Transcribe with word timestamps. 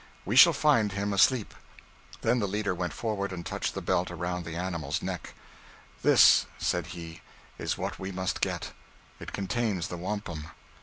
We 0.25 0.35
shall 0.35 0.51
find 0.53 0.91
him 0.93 1.13
asleep.' 1.13 1.53
Then 2.21 2.39
the 2.39 2.47
leader 2.47 2.73
went 2.73 2.91
forward 2.91 3.31
and 3.31 3.45
touched 3.45 3.75
the 3.75 3.83
belt 3.83 4.09
around 4.09 4.45
the 4.45 4.55
animal's 4.55 5.03
neck. 5.03 5.35
'This,' 6.01 6.47
said 6.57 6.87
he, 6.87 7.21
'is 7.59 7.77
what 7.77 7.99
we 7.99 8.11
must 8.11 8.41
get. 8.41 8.71
It 9.19 9.31
contains 9.31 9.89
the 9.89 9.97
wampum.' 9.97 10.47